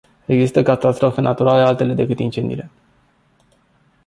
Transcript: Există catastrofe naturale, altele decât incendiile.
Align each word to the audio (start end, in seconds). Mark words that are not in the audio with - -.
Există 0.25 0.63
catastrofe 0.63 1.21
naturale, 1.21 1.61
altele 1.61 1.93
decât 1.93 2.19
incendiile. 2.19 2.69